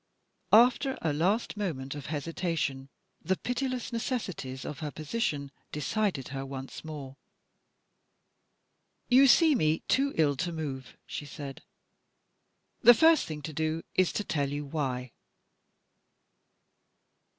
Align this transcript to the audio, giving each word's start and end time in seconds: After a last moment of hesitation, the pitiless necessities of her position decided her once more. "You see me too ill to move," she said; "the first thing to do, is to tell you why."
After 0.55 0.97
a 1.03 1.13
last 1.13 1.55
moment 1.55 1.93
of 1.93 2.07
hesitation, 2.07 2.89
the 3.21 3.37
pitiless 3.37 3.93
necessities 3.93 4.65
of 4.65 4.79
her 4.79 4.89
position 4.89 5.51
decided 5.71 6.29
her 6.29 6.43
once 6.43 6.83
more. 6.83 7.17
"You 9.09 9.27
see 9.27 9.53
me 9.53 9.83
too 9.87 10.13
ill 10.15 10.35
to 10.37 10.51
move," 10.51 10.97
she 11.05 11.27
said; 11.27 11.61
"the 12.81 12.95
first 12.95 13.27
thing 13.27 13.43
to 13.43 13.53
do, 13.53 13.83
is 13.93 14.11
to 14.13 14.23
tell 14.23 14.49
you 14.49 14.65
why." 14.65 15.11